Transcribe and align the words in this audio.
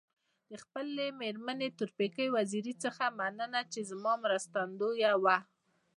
د 0.49 0.51
خپلي 0.63 1.05
مېرمني 1.21 1.69
تورپیکۍ 1.77 2.27
وزيري 2.37 2.73
څخه 2.83 3.03
مننه 3.19 3.61
چي 3.71 3.79
زما 3.89 4.13
مرستندويه 4.23 5.11
وه. 5.23 5.37